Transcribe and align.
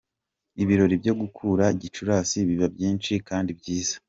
Ibirori 0.61 0.95
byo 1.01 1.13
gukura 1.21 1.65
Gicurasi 1.81 2.37
biba 2.47 2.67
byinshi 2.75 3.13
kandi 3.27 3.51
byiza. 3.59 3.95